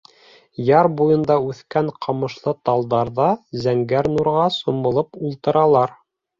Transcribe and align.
Яр 0.69 0.87
буйында 1.01 1.35
үҫкән 1.49 1.91
ҡамыш-талдар 2.07 3.13
ҙа 3.21 3.29
зәңгәр 3.67 4.13
нурға 4.17 4.49
сумып 4.59 5.25
ултыралар. 5.31 5.99